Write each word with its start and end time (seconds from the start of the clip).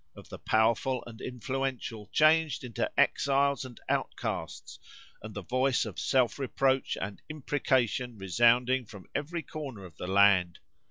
of 0.15 0.29
the 0.29 0.39
powerful 0.39 1.03
and 1.05 1.21
influential 1.21 2.07
changed 2.11 2.63
into 2.63 2.89
exiles 2.99 3.63
and 3.63 3.79
outcasts, 3.87 4.79
and 5.21 5.35
the 5.35 5.43
voice 5.43 5.85
of 5.85 5.99
self 5.99 6.39
reproach 6.39 6.97
and 6.99 7.21
imprecation 7.29 8.17
resounding 8.17 8.83
from 8.83 9.05
every 9.13 9.43
corner 9.43 9.85
of 9.85 9.95
the 9.97 10.07
land? 10.07 10.57